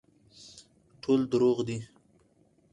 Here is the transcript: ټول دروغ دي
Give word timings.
ټول 1.01 1.19
دروغ 1.31 1.57
دي 1.67 1.77